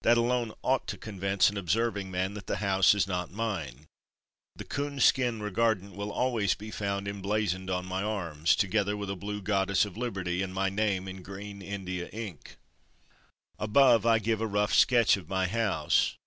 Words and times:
That 0.00 0.16
alone 0.16 0.52
ought 0.62 0.86
to 0.88 0.96
convince 0.96 1.50
an 1.50 1.58
observing 1.58 2.10
man 2.10 2.32
that 2.32 2.46
the 2.46 2.56
house 2.56 2.94
is 2.94 3.06
not 3.06 3.30
mine. 3.30 3.84
The 4.56 4.64
coonskin 4.64 5.42
regardant 5.42 5.94
will 5.94 6.10
always 6.10 6.54
be 6.54 6.70
found 6.70 7.06
emblazoned 7.06 7.68
on 7.68 7.84
my 7.84 8.02
arms, 8.02 8.56
together 8.56 8.96
with 8.96 9.10
a 9.10 9.14
blue 9.14 9.42
Goddess 9.42 9.84
of 9.84 9.94
Liberty 9.98 10.40
and 10.40 10.54
my 10.54 10.70
name 10.70 11.06
in 11.06 11.20
green 11.22 11.60
India 11.60 12.08
ink. 12.14 12.56
Above 13.58 14.06
I 14.06 14.20
give 14.20 14.40
a 14.40 14.46
rough 14.46 14.72
sketch 14.72 15.18
of 15.18 15.28
my 15.28 15.46
house. 15.46 16.16